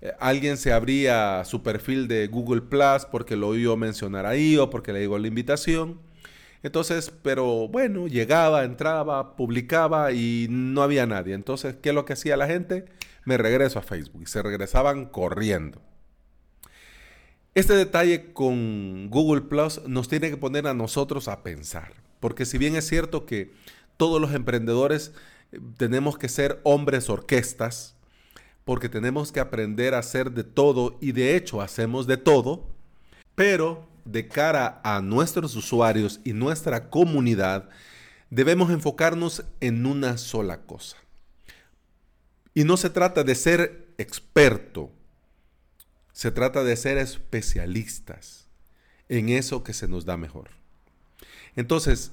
eh, 0.00 0.12
alguien 0.20 0.56
se 0.56 0.72
abría 0.72 1.44
su 1.44 1.62
perfil 1.62 2.08
de 2.08 2.26
Google 2.28 2.62
Plus 2.62 3.06
porque 3.10 3.36
lo 3.36 3.48
oyó 3.48 3.76
mencionar 3.76 4.26
ahí 4.26 4.56
o 4.56 4.70
porque 4.70 4.92
le 4.92 5.00
llegó 5.00 5.18
la 5.18 5.28
invitación. 5.28 6.00
Entonces, 6.62 7.12
pero 7.22 7.68
bueno, 7.68 8.08
llegaba, 8.08 8.64
entraba, 8.64 9.36
publicaba 9.36 10.12
y 10.12 10.46
no 10.50 10.82
había 10.82 11.06
nadie. 11.06 11.34
Entonces, 11.34 11.76
¿qué 11.80 11.90
es 11.90 11.94
lo 11.94 12.04
que 12.04 12.14
hacía 12.14 12.36
la 12.36 12.46
gente? 12.46 12.86
Me 13.24 13.36
regreso 13.36 13.78
a 13.78 13.82
Facebook 13.82 14.28
se 14.28 14.42
regresaban 14.42 15.06
corriendo. 15.06 15.80
Este 17.54 17.74
detalle 17.74 18.32
con 18.32 19.10
Google 19.10 19.42
Plus 19.42 19.82
nos 19.86 20.08
tiene 20.08 20.30
que 20.30 20.36
poner 20.36 20.66
a 20.66 20.74
nosotros 20.74 21.28
a 21.28 21.42
pensar. 21.42 21.92
Porque 22.20 22.46
si 22.46 22.58
bien 22.58 22.76
es 22.76 22.86
cierto 22.86 23.26
que 23.26 23.52
todos 23.96 24.20
los 24.20 24.32
emprendedores 24.32 25.12
tenemos 25.76 26.18
que 26.18 26.28
ser 26.28 26.60
hombres 26.64 27.08
orquestas, 27.08 27.94
porque 28.64 28.88
tenemos 28.88 29.32
que 29.32 29.40
aprender 29.40 29.94
a 29.94 29.98
hacer 29.98 30.32
de 30.32 30.44
todo 30.44 30.98
y 31.00 31.12
de 31.12 31.36
hecho 31.36 31.62
hacemos 31.62 32.06
de 32.06 32.18
todo, 32.18 32.66
pero 33.34 33.88
de 34.04 34.28
cara 34.28 34.80
a 34.84 35.00
nuestros 35.00 35.54
usuarios 35.56 36.20
y 36.24 36.32
nuestra 36.32 36.90
comunidad, 36.90 37.68
debemos 38.30 38.70
enfocarnos 38.70 39.44
en 39.60 39.86
una 39.86 40.18
sola 40.18 40.62
cosa. 40.62 40.96
Y 42.54 42.64
no 42.64 42.76
se 42.76 42.90
trata 42.90 43.24
de 43.24 43.34
ser 43.34 43.88
experto, 43.98 44.90
se 46.12 46.30
trata 46.30 46.64
de 46.64 46.76
ser 46.76 46.98
especialistas 46.98 48.48
en 49.08 49.28
eso 49.28 49.62
que 49.62 49.72
se 49.72 49.88
nos 49.88 50.04
da 50.04 50.16
mejor. 50.16 50.50
Entonces, 51.54 52.12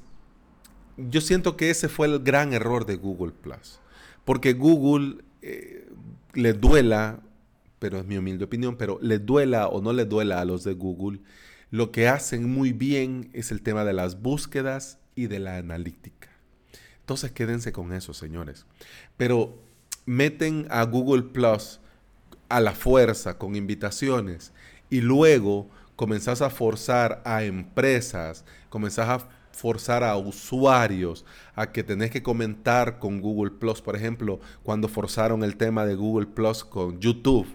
yo 0.98 1.22
siento 1.22 1.58
que 1.58 1.70
ese 1.70 1.90
fue 1.90 2.08
el 2.08 2.20
gran 2.20 2.54
error 2.54 2.86
de 2.86 2.96
Google 2.96 3.32
Plus. 3.32 3.80
Porque 4.24 4.54
Google 4.54 5.24
eh, 5.42 5.88
le 6.34 6.54
duela, 6.54 7.20
pero 7.80 8.00
es 8.00 8.06
mi 8.06 8.18
humilde 8.18 8.46
opinión, 8.46 8.76
pero 8.78 8.98
le 9.02 9.20
duela 9.20 9.68
o 9.68 9.82
no 9.82 9.94
le 9.94 10.06
duela 10.06 10.40
a 10.42 10.46
los 10.46 10.64
de 10.64 10.74
Google, 10.74 11.20
lo 11.72 11.92
que 11.92 12.08
hacen 12.08 12.50
muy 12.50 12.74
bien 12.74 13.30
es 13.34 13.52
el 13.52 13.62
tema 13.62 13.84
de 13.84 13.94
las 13.94 14.22
búsquedas 14.22 15.00
y 15.16 15.28
de 15.28 15.40
la 15.40 15.58
analítica. 15.58 16.30
Entonces 17.02 17.32
quédense 17.32 17.72
con 17.72 17.94
eso, 17.94 18.14
señores. 18.14 18.66
Pero 19.18 19.60
meten 20.06 20.68
a 20.70 20.84
Google 20.84 21.24
Plus 21.24 21.80
a 22.50 22.60
la 22.60 22.74
fuerza 22.74 23.38
con 23.38 23.56
invitaciones 23.56 24.54
y 24.90 25.02
luego 25.02 25.70
comenzás 25.96 26.42
a 26.42 26.50
forzar 26.50 27.22
a 27.26 27.44
empresas, 27.44 28.46
comenzás 28.70 29.10
a 29.10 29.30
forzar 29.56 30.04
a 30.04 30.18
usuarios 30.18 31.26
a 31.56 31.72
que 31.72 31.84
tenés 31.84 32.12
que 32.12 32.22
comentar 32.22 33.00
con 33.00 33.22
Google 33.22 33.52
Plus. 33.52 33.82
Por 33.82 33.96
ejemplo, 33.96 34.40
cuando 34.64 34.88
forzaron 34.88 35.44
el 35.44 35.56
tema 35.56 35.86
de 35.86 35.96
Google 35.96 36.28
Plus 36.28 36.64
con 36.64 37.00
YouTube, 37.00 37.48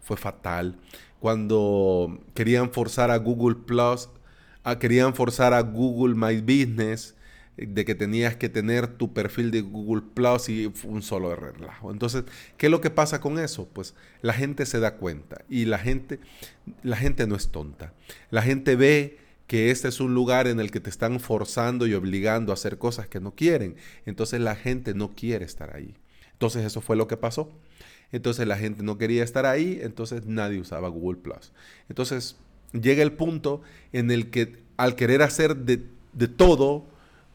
fue 0.00 0.16
fatal. 0.16 0.78
Cuando 1.20 2.20
querían 2.34 2.70
forzar 2.70 3.10
a 3.10 3.16
Google 3.16 3.56
Plus, 3.56 4.08
a, 4.62 4.78
querían 4.78 5.14
forzar 5.14 5.52
a 5.52 5.60
Google 5.60 6.14
My 6.14 6.40
Business 6.40 7.16
de 7.56 7.84
que 7.84 7.96
tenías 7.96 8.36
que 8.36 8.48
tener 8.48 8.86
tu 8.86 9.12
perfil 9.12 9.50
de 9.50 9.62
Google 9.62 10.02
Plus 10.14 10.48
y 10.48 10.72
un 10.84 11.02
solo 11.02 11.34
relajo. 11.34 11.90
Entonces, 11.90 12.22
¿qué 12.56 12.66
es 12.66 12.70
lo 12.70 12.80
que 12.80 12.90
pasa 12.90 13.20
con 13.20 13.38
eso? 13.40 13.68
Pues 13.68 13.94
la 14.22 14.32
gente 14.32 14.64
se 14.64 14.78
da 14.78 14.94
cuenta 14.94 15.42
y 15.48 15.64
la 15.64 15.78
gente, 15.78 16.20
la 16.84 16.96
gente 16.96 17.26
no 17.26 17.34
es 17.34 17.48
tonta. 17.48 17.94
La 18.30 18.42
gente 18.42 18.76
ve 18.76 19.18
que 19.48 19.70
este 19.70 19.88
es 19.88 19.98
un 19.98 20.14
lugar 20.14 20.46
en 20.46 20.60
el 20.60 20.70
que 20.70 20.78
te 20.78 20.90
están 20.90 21.18
forzando 21.20 21.86
y 21.86 21.94
obligando 21.94 22.52
a 22.52 22.54
hacer 22.54 22.76
cosas 22.76 23.08
que 23.08 23.18
no 23.18 23.34
quieren. 23.34 23.76
Entonces 24.04 24.40
la 24.40 24.54
gente 24.54 24.92
no 24.92 25.14
quiere 25.14 25.46
estar 25.46 25.74
ahí. 25.74 25.96
Entonces 26.32 26.66
eso 26.66 26.82
fue 26.82 26.96
lo 26.96 27.08
que 27.08 27.16
pasó. 27.16 27.50
Entonces 28.12 28.46
la 28.46 28.58
gente 28.58 28.82
no 28.82 28.98
quería 28.98 29.24
estar 29.24 29.46
ahí, 29.46 29.80
entonces 29.82 30.26
nadie 30.26 30.60
usaba 30.60 30.88
Google 30.88 31.18
Plus. 31.18 31.52
Entonces 31.88 32.36
llega 32.72 33.02
el 33.02 33.12
punto 33.12 33.62
en 33.92 34.10
el 34.10 34.28
que 34.28 34.62
al 34.76 34.94
querer 34.96 35.22
hacer 35.22 35.56
de, 35.56 35.78
todo, 36.28 36.84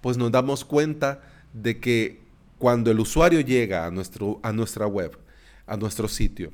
pues 0.01 0.15
nos 0.15 0.31
damos 0.31 0.65
cuenta 0.65 1.21
de 1.51 1.79
que 1.79 2.21
cuando 2.59 2.91
el 2.91 2.99
usuario 2.99 3.39
llega 3.39 3.87
a, 3.87 3.91
nuestro, 3.91 4.39
a 4.43 4.51
nuestra 4.53 4.85
web, 4.85 5.17
a 5.65 5.77
nuestro 5.77 6.07
sitio, 6.07 6.51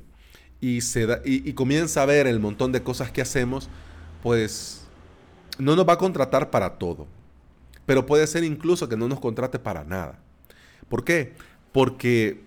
y, 0.58 0.80
se 0.80 1.06
da, 1.06 1.20
y 1.24 1.52
comienza 1.52 2.02
a 2.02 2.06
ver 2.06 2.26
el 2.26 2.40
montón 2.40 2.72
de 2.72 2.82
cosas 2.82 3.12
que 3.12 3.20
hacemos, 3.22 3.68
pues 4.22 4.79
no 5.58 5.76
nos 5.76 5.88
va 5.88 5.94
a 5.94 5.98
contratar 5.98 6.50
para 6.50 6.78
todo, 6.78 7.06
pero 7.86 8.06
puede 8.06 8.26
ser 8.26 8.44
incluso 8.44 8.88
que 8.88 8.96
no 8.96 9.08
nos 9.08 9.20
contrate 9.20 9.58
para 9.58 9.84
nada. 9.84 10.18
¿Por 10.88 11.04
qué? 11.04 11.34
Porque 11.72 12.42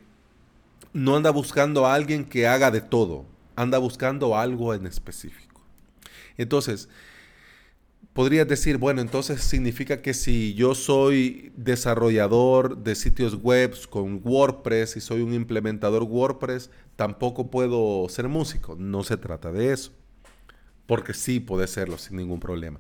no 0.94 1.16
anda 1.16 1.32
buscando 1.32 1.86
a 1.86 1.94
alguien 1.94 2.26
que 2.26 2.48
haga 2.48 2.72
de 2.72 2.82
todo, 2.82 3.26
anda 3.56 3.78
buscando 3.78 4.38
algo 4.38 4.74
en 4.74 4.86
específico. 4.86 5.62
Entonces, 6.38 6.90
podrías 8.14 8.48
decir, 8.48 8.78
bueno, 8.78 9.02
entonces 9.02 9.42
significa 9.42 10.02
que 10.02 10.14
si 10.14 10.54
yo 10.54 10.76
soy 10.76 11.52
desarrollador 11.56 12.78
de 12.78 12.96
sitios 12.96 13.36
web 13.42 13.76
con 13.90 14.22
WordPress 14.24 14.98
y 14.98 15.02
soy 15.02 15.22
un 15.22 15.34
implementador 15.34 16.04
WordPress, 16.04 16.70
tampoco 16.96 17.50
puedo 17.50 18.08
ser 18.10 18.28
músico. 18.28 18.76
No 18.78 19.04
se 19.04 19.18
trata 19.18 19.52
de 19.52 19.74
eso 19.74 19.92
porque 20.86 21.14
sí 21.14 21.40
puede 21.40 21.68
serlo 21.68 21.98
sin 21.98 22.18
ningún 22.18 22.40
problema. 22.40 22.80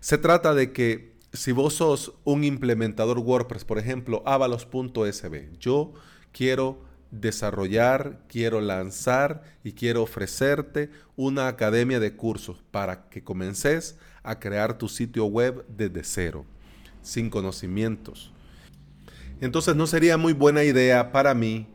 Se 0.00 0.18
trata 0.18 0.54
de 0.54 0.72
que 0.72 1.16
si 1.32 1.52
vos 1.52 1.74
sos 1.74 2.14
un 2.24 2.44
implementador 2.44 3.18
WordPress, 3.18 3.64
por 3.64 3.78
ejemplo, 3.78 4.22
avalos.sb, 4.26 5.58
yo 5.58 5.92
quiero 6.32 6.82
desarrollar, 7.10 8.20
quiero 8.28 8.60
lanzar 8.60 9.42
y 9.64 9.72
quiero 9.72 10.02
ofrecerte 10.02 10.90
una 11.16 11.48
academia 11.48 12.00
de 12.00 12.14
cursos 12.14 12.62
para 12.70 13.08
que 13.08 13.24
comences 13.24 13.96
a 14.22 14.38
crear 14.38 14.76
tu 14.76 14.88
sitio 14.88 15.24
web 15.24 15.64
desde 15.68 16.04
cero, 16.04 16.44
sin 17.02 17.30
conocimientos. 17.30 18.32
Entonces 19.40 19.76
no 19.76 19.86
sería 19.86 20.16
muy 20.16 20.32
buena 20.32 20.64
idea 20.64 21.12
para 21.12 21.34
mí 21.34 21.66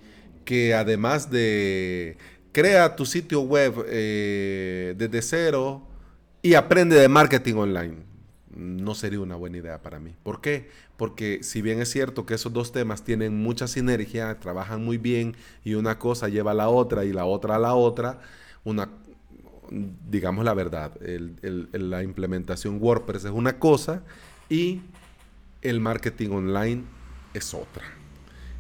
que 0.46 0.74
además 0.74 1.32
de 1.32 2.18
crea 2.54 2.96
tu 2.96 3.06
sitio 3.06 3.42
web 3.42 3.84
eh, 3.88 4.94
desde 4.98 5.22
cero 5.22 5.82
y 6.42 6.54
aprende 6.54 6.96
de 6.96 7.10
marketing 7.10 7.56
online. 7.56 7.96
No 8.56 8.94
sería 8.94 9.20
una 9.20 9.36
buena 9.36 9.58
idea 9.58 9.82
para 9.82 10.00
mí. 10.00 10.14
¿Por 10.22 10.40
qué? 10.40 10.70
Porque 10.96 11.40
si 11.42 11.62
bien 11.64 11.82
es 11.82 11.90
cierto 11.90 12.26
que 12.26 12.36
esos 12.36 12.54
dos 12.54 12.72
temas 12.72 13.04
tienen 13.04 13.42
mucha 13.42 13.68
sinergia, 13.68 14.40
trabajan 14.40 14.86
muy 14.86 14.98
bien 14.98 15.36
y 15.66 15.74
una 15.74 15.98
cosa 15.98 16.30
lleva 16.30 16.52
a 16.52 16.54
la 16.54 16.70
otra 16.70 17.04
y 17.04 17.12
la 17.12 17.26
otra 17.26 17.56
a 17.56 17.60
la 17.60 17.74
otra, 17.74 18.22
una, 18.64 18.90
digamos 20.10 20.46
la 20.46 20.54
verdad, 20.54 20.94
la 21.02 22.04
implementación 22.04 22.78
WordPress 22.80 23.26
es 23.26 23.32
una 23.32 23.58
cosa 23.58 24.04
y 24.48 24.82
el 25.64 25.80
marketing 25.80 26.30
online 26.30 26.84
es 27.34 27.56
otra. 27.56 27.84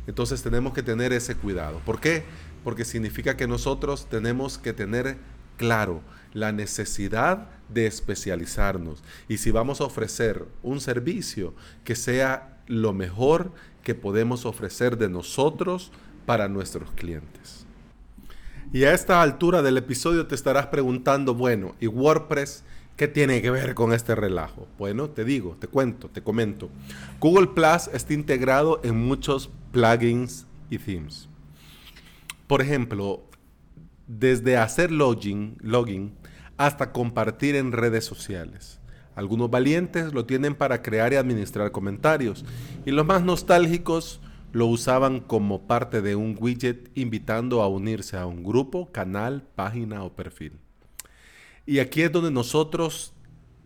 Entonces 0.07 0.41
tenemos 0.41 0.73
que 0.73 0.83
tener 0.83 1.13
ese 1.13 1.35
cuidado. 1.35 1.79
¿Por 1.85 1.99
qué? 1.99 2.23
Porque 2.63 2.85
significa 2.85 3.37
que 3.37 3.47
nosotros 3.47 4.07
tenemos 4.09 4.57
que 4.57 4.73
tener 4.73 5.17
claro 5.57 6.01
la 6.33 6.51
necesidad 6.51 7.49
de 7.69 7.85
especializarnos 7.85 9.03
y 9.27 9.37
si 9.37 9.51
vamos 9.51 9.81
a 9.81 9.85
ofrecer 9.85 10.45
un 10.61 10.81
servicio 10.81 11.53
que 11.83 11.95
sea 11.95 12.57
lo 12.67 12.93
mejor 12.93 13.51
que 13.83 13.95
podemos 13.95 14.45
ofrecer 14.45 14.97
de 14.97 15.09
nosotros 15.09 15.91
para 16.25 16.47
nuestros 16.47 16.91
clientes. 16.91 17.65
Y 18.71 18.85
a 18.85 18.93
esta 18.93 19.21
altura 19.21 19.61
del 19.61 19.77
episodio 19.77 20.25
te 20.25 20.35
estarás 20.35 20.67
preguntando, 20.67 21.35
bueno, 21.35 21.75
¿y 21.79 21.87
WordPress 21.87 22.63
qué 22.95 23.07
tiene 23.07 23.41
que 23.41 23.51
ver 23.51 23.75
con 23.75 23.93
este 23.93 24.15
relajo? 24.15 24.67
Bueno, 24.79 25.09
te 25.09 25.25
digo, 25.25 25.57
te 25.59 25.67
cuento, 25.67 26.09
te 26.09 26.23
comento. 26.23 26.69
Google 27.19 27.47
Plus 27.47 27.93
está 27.93 28.13
integrado 28.13 28.81
en 28.83 28.95
muchos 28.95 29.51
plugins 29.71 30.47
y 30.69 30.79
themes. 30.79 31.29
Por 32.47 32.61
ejemplo, 32.61 33.23
desde 34.07 34.57
hacer 34.57 34.91
login, 34.91 35.57
hasta 36.57 36.91
compartir 36.91 37.55
en 37.55 37.71
redes 37.71 38.05
sociales. 38.05 38.79
Algunos 39.15 39.49
valientes 39.49 40.13
lo 40.13 40.25
tienen 40.25 40.55
para 40.55 40.81
crear 40.81 41.13
y 41.13 41.17
administrar 41.17 41.71
comentarios 41.71 42.45
y 42.85 42.91
los 42.91 43.05
más 43.05 43.23
nostálgicos 43.23 44.21
lo 44.51 44.67
usaban 44.67 45.19
como 45.19 45.67
parte 45.67 46.01
de 46.01 46.15
un 46.15 46.37
widget 46.39 46.91
invitando 46.95 47.61
a 47.61 47.67
unirse 47.67 48.17
a 48.17 48.25
un 48.25 48.43
grupo, 48.43 48.91
canal, 48.91 49.43
página 49.55 50.03
o 50.03 50.15
perfil. 50.15 50.53
Y 51.65 51.79
aquí 51.79 52.01
es 52.01 52.11
donde 52.11 52.31
nosotros 52.31 53.13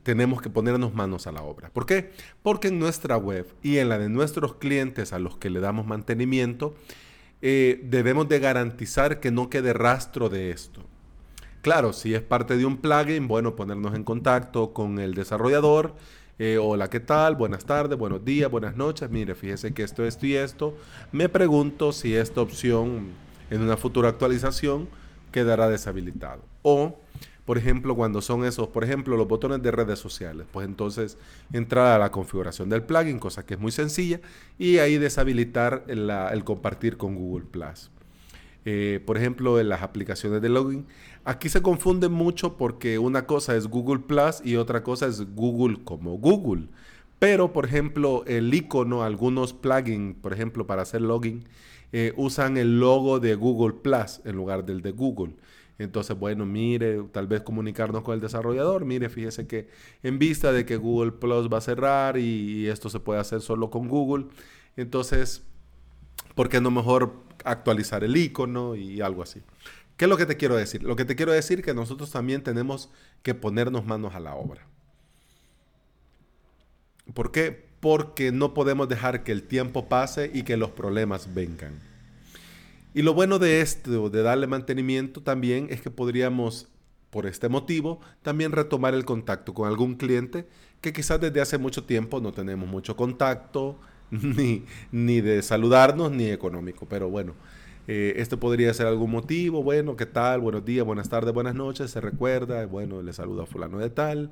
tenemos 0.04 0.42
que 0.42 0.50
ponernos 0.50 0.94
manos 0.94 1.28
a 1.28 1.34
la 1.34 1.42
obra. 1.42 1.70
¿Por 1.70 1.86
qué? 1.86 2.12
Porque 2.42 2.70
en 2.70 2.80
nuestra 2.80 3.18
web 3.18 3.46
y 3.62 3.78
en 3.78 3.90
la 3.90 3.98
de 3.98 4.08
nuestros 4.08 4.56
clientes 4.56 5.12
a 5.12 5.20
los 5.20 5.38
que 5.38 5.50
le 5.50 5.60
damos 5.60 5.86
mantenimiento, 5.86 6.76
eh, 7.42 7.82
debemos 7.84 8.28
de 8.28 8.40
garantizar 8.40 9.20
que 9.20 9.32
no 9.32 9.50
quede 9.50 9.74
rastro 9.74 10.30
de 10.30 10.52
esto. 10.52 10.82
Claro, 11.62 11.94
si 11.94 12.14
es 12.14 12.22
parte 12.22 12.58
de 12.58 12.66
un 12.66 12.78
plugin, 12.78 13.28
bueno, 13.28 13.56
ponernos 13.56 13.94
en 13.96 14.04
contacto 14.04 14.74
con 14.74 15.00
el 15.00 15.14
desarrollador. 15.14 15.96
Eh, 16.40 16.58
hola, 16.62 16.90
¿qué 16.90 17.00
tal? 17.00 17.36
Buenas 17.36 17.66
tardes, 17.66 17.98
buenos 17.98 18.24
días, 18.24 18.50
buenas 18.50 18.76
noches. 18.76 19.10
Mire, 19.10 19.36
fíjese 19.36 19.74
que 19.74 19.84
esto, 19.84 20.06
esto 20.06 20.26
y 20.26 20.36
esto. 20.36 20.78
Me 21.12 21.30
pregunto 21.30 21.92
si 21.92 22.16
esta 22.16 22.42
opción 22.42 23.08
en 23.50 23.62
una 23.62 23.76
futura 23.76 24.10
actualización 24.10 24.88
quedará 25.32 25.68
deshabilitado. 25.68 26.42
O 26.62 27.00
por 27.46 27.58
ejemplo, 27.58 27.96
cuando 27.96 28.22
son 28.22 28.44
esos, 28.44 28.68
por 28.68 28.84
ejemplo, 28.84 29.16
los 29.16 29.28
botones 29.28 29.62
de 29.62 29.72
redes 29.72 30.00
sociales, 30.00 30.46
pues 30.52 30.68
entonces 30.68 31.18
entrar 31.54 31.88
a 31.88 31.98
la 31.98 32.12
configuración 32.12 32.70
del 32.70 32.84
plugin, 32.84 33.20
cosa 33.20 33.46
que 33.46 33.54
es 33.54 33.60
muy 33.60 33.72
sencilla, 33.72 34.20
y 34.60 34.80
ahí 34.80 34.98
deshabilitar 34.98 35.86
el 35.88 36.44
compartir 36.44 36.98
con 36.98 37.16
Google 37.16 37.46
Plus. 37.50 37.90
Eh, 38.70 39.02
por 39.06 39.16
ejemplo, 39.16 39.62
en 39.62 39.70
las 39.70 39.82
aplicaciones 39.82 40.42
de 40.42 40.50
login, 40.50 40.86
aquí 41.24 41.48
se 41.48 41.62
confunde 41.62 42.10
mucho 42.10 42.58
porque 42.58 43.00
una 43.00 43.26
cosa 43.26 43.56
es 43.56 43.68
Google 43.68 44.00
Plus 44.00 44.42
y 44.44 44.58
otra 44.58 44.84
cosa 44.84 45.08
es 45.08 45.22
Google 45.36 45.78
como 45.86 46.18
Google. 46.18 46.68
Pero, 47.18 47.54
por 47.54 47.64
ejemplo, 47.64 48.26
el 48.28 48.54
icono, 48.54 49.04
algunos 49.04 49.54
plugins, 49.54 50.18
por 50.22 50.34
ejemplo, 50.34 50.68
para 50.68 50.82
hacer 50.82 51.02
login, 51.02 51.46
eh, 51.94 52.12
usan 52.18 52.58
el 52.58 52.82
logo 52.82 53.22
de 53.22 53.36
Google 53.36 53.76
Plus 53.76 54.20
en 54.26 54.36
lugar 54.36 54.66
del 54.66 54.82
de 54.82 54.92
Google. 54.92 55.34
Entonces, 55.80 56.18
bueno, 56.18 56.46
mire, 56.46 57.04
tal 57.12 57.28
vez 57.28 57.42
comunicarnos 57.42 58.04
con 58.04 58.16
el 58.16 58.22
desarrollador. 58.22 58.86
Mire, 58.86 59.10
fíjese 59.10 59.48
que 59.48 59.70
en 60.02 60.18
vista 60.18 60.52
de 60.52 60.66
que 60.66 60.78
Google 60.78 61.12
Plus 61.12 61.52
va 61.52 61.60
a 61.60 61.62
cerrar 61.62 62.18
y, 62.18 62.68
esto 62.68 62.90
se 62.90 63.00
puede 63.00 63.20
hacer 63.20 63.42
solo 63.42 63.70
con 63.70 63.88
Google, 63.88 64.26
entonces, 64.76 65.44
¿por 66.36 66.50
qué 66.50 66.62
no 66.62 66.72
mejor 66.72 67.14
actualizar 67.44 68.04
el 68.04 68.18
icono 68.18 68.76
y 68.76 69.02
algo 69.02 69.22
así? 69.22 69.42
¿Qué 69.98 70.06
es 70.06 70.10
lo 70.10 70.18
que 70.18 70.26
te 70.26 70.38
quiero 70.38 70.56
decir? 70.56 70.84
Lo 70.84 70.96
que 70.96 71.06
te 71.06 71.16
quiero 71.16 71.32
decir 71.32 71.60
es 71.60 71.66
que 71.66 71.74
nosotros 71.74 72.12
también 72.12 72.44
tenemos 72.44 72.90
que 73.24 73.34
ponernos 73.34 73.86
manos 73.86 74.16
a 74.16 74.20
la 74.20 74.36
obra. 74.36 74.68
¿Por 77.14 77.32
qué? 77.32 77.68
Porque 77.80 78.32
no 78.32 78.54
podemos 78.54 78.90
dejar 78.90 79.24
que 79.24 79.32
el 79.32 79.44
tiempo 79.44 79.88
pase 79.88 80.30
y 80.34 80.44
que 80.44 80.58
los 80.58 80.72
problemas 80.72 81.34
vengan. 81.34 81.80
Y 82.98 83.04
lo 83.04 83.14
bueno 83.14 83.38
de 83.38 83.62
esto, 83.62 84.10
de 84.10 84.24
darle 84.24 84.48
mantenimiento 84.48 85.22
también, 85.22 85.68
es 85.70 85.82
que 85.82 85.92
podríamos, 85.92 86.68
por 87.12 87.28
este 87.28 87.48
motivo, 87.48 88.02
también 88.24 88.52
retomar 88.52 88.96
el 88.96 89.06
contacto 89.06 89.54
con 89.54 89.68
algún 89.68 89.98
cliente 89.98 90.48
que 90.82 90.94
quizás 90.94 91.22
desde 91.22 91.40
hace 91.40 91.60
mucho 91.60 91.84
tiempo 91.84 92.20
no 92.20 92.32
tenemos 92.34 92.68
mucho 92.68 92.96
contacto, 92.96 93.78
ni, 94.10 94.66
ni 94.92 95.22
de 95.22 95.44
saludarnos, 95.44 96.12
ni 96.12 96.32
económico. 96.32 96.88
Pero 96.90 97.08
bueno, 97.08 97.36
eh, 97.88 98.14
esto 98.18 98.40
podría 98.40 98.74
ser 98.74 98.88
algún 98.88 99.12
motivo. 99.12 99.64
Bueno, 99.64 99.96
¿qué 99.96 100.06
tal? 100.06 100.42
Buenos 100.42 100.66
días, 100.66 100.86
buenas 100.86 101.10
tardes, 101.10 101.34
buenas 101.34 101.56
noches. 101.56 101.92
Se 101.92 102.02
recuerda, 102.02 102.66
bueno, 102.66 103.02
le 103.02 103.14
saluda 103.14 103.46
fulano 103.46 103.80
de 103.80 103.90
tal, 103.90 104.32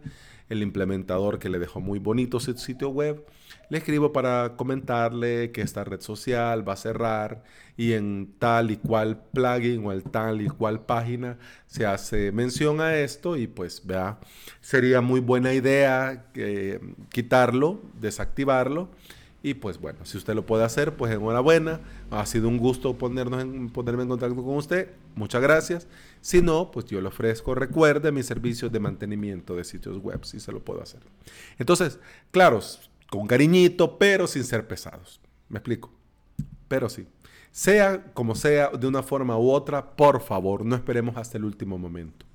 el 0.49 0.61
implementador 0.61 1.39
que 1.39 1.49
le 1.49 1.59
dejó 1.59 1.79
muy 1.79 1.99
bonito 1.99 2.39
su 2.39 2.53
sitio 2.57 2.89
web 2.89 3.25
le 3.69 3.79
escribo 3.79 4.11
para 4.13 4.55
comentarle 4.57 5.51
que 5.51 5.61
esta 5.61 5.83
red 5.83 6.01
social 6.01 6.67
va 6.67 6.73
a 6.73 6.77
cerrar 6.77 7.43
y 7.77 7.93
en 7.93 8.33
tal 8.39 8.71
y 8.71 8.77
cual 8.77 9.21
plugin 9.33 9.85
o 9.85 9.91
en 9.91 10.01
tal 10.01 10.41
y 10.41 10.47
cual 10.47 10.85
página 10.85 11.37
se 11.67 11.85
hace 11.85 12.31
mención 12.31 12.79
a 12.79 12.95
esto 12.95 13.37
y 13.37 13.47
pues 13.47 13.85
vea, 13.85 14.19
sería 14.61 15.01
muy 15.01 15.19
buena 15.19 15.53
idea 15.53 16.25
eh, 16.35 16.79
quitarlo, 17.09 17.81
desactivarlo. 17.99 18.89
Y 19.45 19.53
pues 19.53 19.79
bueno, 19.79 19.99
si 20.05 20.17
usted 20.17 20.33
lo 20.33 20.43
puede 20.47 20.63
hacer, 20.63 20.95
pues 20.97 21.13
enhorabuena. 21.13 21.79
Ha 22.09 22.25
sido 22.25 22.47
un 22.47 22.57
gusto 22.57 22.97
ponernos 22.97 23.45
ponerme 23.71 24.01
en 24.01 24.09
contacto 24.09 24.43
con 24.43 24.55
usted. 24.55 24.89
Muchas 25.13 25.39
gracias. 25.39 25.87
Si 26.19 26.41
no, 26.41 26.71
pues 26.71 26.87
yo 26.87 26.99
le 26.99 27.09
ofrezco, 27.09 27.53
recuerde, 27.53 28.11
mis 28.11 28.25
servicios 28.25 28.71
de 28.71 28.79
mantenimiento 28.79 29.55
de 29.55 29.63
sitios 29.63 29.99
web, 29.99 30.25
si 30.25 30.39
se 30.39 30.51
lo 30.51 30.65
puedo 30.65 30.81
hacer. 30.81 31.01
Entonces, 31.59 31.99
claro, 32.31 32.59
con 33.11 33.27
cariñito, 33.27 33.99
pero 33.99 34.25
sin 34.25 34.43
ser 34.45 34.67
pesados. 34.67 35.21
¿Me 35.47 35.59
explico? 35.59 35.91
Pero 36.67 36.89
sí. 36.89 37.05
Sea 37.51 38.03
como 38.15 38.33
sea, 38.33 38.69
de 38.69 38.87
una 38.87 39.03
forma 39.03 39.37
u 39.37 39.51
otra, 39.51 39.95
por 39.95 40.21
favor, 40.21 40.65
no 40.65 40.75
esperemos 40.75 41.17
hasta 41.17 41.37
el 41.37 41.45
último 41.45 41.77
momento. 41.77 42.25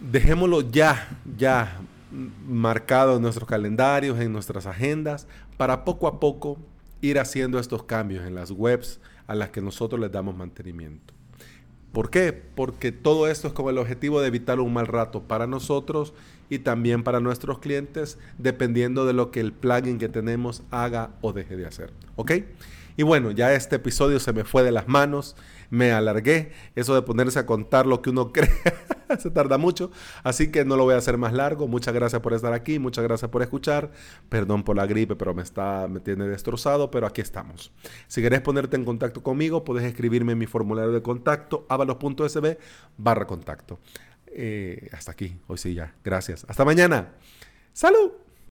Dejémoslo 0.00 0.62
ya, 0.62 1.20
ya 1.36 1.82
marcado 2.10 3.16
en 3.16 3.22
nuestros 3.22 3.48
calendarios, 3.48 4.18
en 4.18 4.32
nuestras 4.32 4.66
agendas, 4.66 5.26
para 5.56 5.84
poco 5.84 6.06
a 6.06 6.20
poco 6.20 6.58
ir 7.00 7.18
haciendo 7.18 7.58
estos 7.58 7.84
cambios 7.84 8.26
en 8.26 8.34
las 8.34 8.50
webs 8.50 9.00
a 9.26 9.34
las 9.34 9.50
que 9.50 9.60
nosotros 9.60 10.00
les 10.00 10.10
damos 10.10 10.36
mantenimiento. 10.36 11.14
¿Por 11.92 12.10
qué? 12.10 12.32
Porque 12.32 12.92
todo 12.92 13.28
esto 13.28 13.48
es 13.48 13.54
con 13.54 13.68
el 13.68 13.78
objetivo 13.78 14.20
de 14.20 14.28
evitar 14.28 14.60
un 14.60 14.72
mal 14.72 14.86
rato 14.86 15.22
para 15.22 15.46
nosotros 15.46 16.12
y 16.50 16.60
también 16.60 17.02
para 17.02 17.20
nuestros 17.20 17.58
clientes, 17.58 18.18
dependiendo 18.38 19.06
de 19.06 19.12
lo 19.14 19.30
que 19.30 19.40
el 19.40 19.52
plugin 19.52 19.98
que 19.98 20.08
tenemos 20.08 20.62
haga 20.70 21.10
o 21.20 21.32
deje 21.32 21.56
de 21.56 21.66
hacer. 21.66 21.92
¿Ok? 22.16 22.32
Y 22.98 23.04
bueno, 23.04 23.30
ya 23.30 23.54
este 23.54 23.76
episodio 23.76 24.18
se 24.18 24.32
me 24.32 24.42
fue 24.42 24.64
de 24.64 24.72
las 24.72 24.88
manos, 24.88 25.36
me 25.70 25.92
alargué. 25.92 26.50
Eso 26.74 26.96
de 26.96 27.02
ponerse 27.02 27.38
a 27.38 27.46
contar 27.46 27.86
lo 27.86 28.02
que 28.02 28.10
uno 28.10 28.32
cree 28.32 28.50
se 29.20 29.30
tarda 29.30 29.56
mucho, 29.56 29.92
así 30.24 30.50
que 30.50 30.64
no 30.64 30.76
lo 30.76 30.82
voy 30.82 30.94
a 30.94 30.98
hacer 30.98 31.16
más 31.16 31.32
largo. 31.32 31.68
Muchas 31.68 31.94
gracias 31.94 32.20
por 32.20 32.32
estar 32.32 32.52
aquí, 32.52 32.80
muchas 32.80 33.04
gracias 33.04 33.30
por 33.30 33.42
escuchar. 33.42 33.92
Perdón 34.28 34.64
por 34.64 34.74
la 34.74 34.84
gripe, 34.86 35.14
pero 35.14 35.32
me 35.32 35.42
está 35.42 35.86
me 35.86 36.00
tiene 36.00 36.26
destrozado, 36.26 36.90
pero 36.90 37.06
aquí 37.06 37.20
estamos. 37.20 37.70
Si 38.08 38.20
querés 38.20 38.40
ponerte 38.40 38.74
en 38.74 38.84
contacto 38.84 39.22
conmigo, 39.22 39.62
puedes 39.62 39.84
escribirme 39.84 40.32
en 40.32 40.38
mi 40.38 40.46
formulario 40.46 40.90
de 40.90 41.00
contacto 41.00 41.66
avalos.sb 41.68 42.58
barra 42.96 43.28
contacto. 43.28 43.78
Eh, 44.26 44.88
hasta 44.92 45.12
aquí, 45.12 45.38
hoy 45.46 45.58
sí 45.58 45.72
ya. 45.72 45.94
Gracias. 46.02 46.44
Hasta 46.48 46.64
mañana. 46.64 47.12
¡Salud! 47.72 48.27